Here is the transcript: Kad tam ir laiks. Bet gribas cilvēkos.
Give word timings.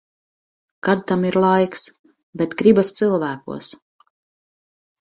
Kad 0.87 1.03
tam 1.11 1.27
ir 1.31 1.37
laiks. 1.43 1.85
Bet 2.43 2.57
gribas 2.63 2.91
cilvēkos. 3.03 3.73